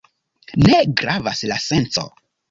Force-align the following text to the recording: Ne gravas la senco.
Ne 0.67 0.77
gravas 1.01 1.43
la 1.51 1.59
senco. 1.65 2.07